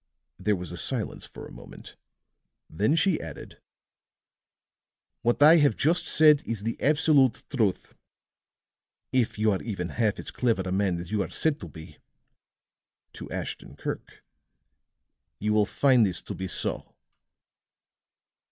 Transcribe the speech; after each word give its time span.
There 0.39 0.55
was 0.55 0.71
a 0.71 0.77
silence 0.77 1.27
for 1.27 1.45
a 1.45 1.51
moment, 1.53 1.95
then 2.67 2.95
she 2.95 3.21
added, 3.21 3.61
"What 5.21 5.43
I 5.43 5.57
have 5.57 5.75
just 5.75 6.07
said 6.07 6.41
is 6.43 6.63
the 6.63 6.75
absolute 6.81 7.43
truth. 7.55 7.93
If 9.11 9.37
you 9.37 9.51
are 9.51 9.61
even 9.61 9.89
half 9.89 10.17
as 10.17 10.31
clever 10.31 10.63
a 10.65 10.71
man 10.71 10.97
as 10.99 11.11
you 11.11 11.21
are 11.21 11.29
said 11.29 11.59
to 11.59 11.67
be," 11.67 11.99
to 13.13 13.29
Ashton 13.29 13.75
Kirk, 13.75 14.23
"you 15.37 15.53
will 15.53 15.67
find 15.67 16.03
this 16.03 16.23
to 16.23 16.33
be 16.33 16.47
so." 16.47 16.95